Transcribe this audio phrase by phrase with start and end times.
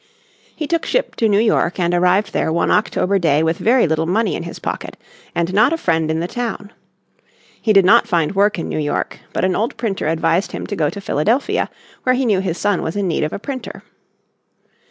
[0.55, 3.59] He took ship to New York in 1723 and arrived there one October day with
[3.59, 4.97] very little money in his pocket
[5.35, 6.73] and not a friend in the town.
[7.61, 10.75] He did not find work in New York, but an old printer advised him to
[10.75, 11.69] go to Philadelphia
[12.01, 13.83] where he knew his son was in need of a printer.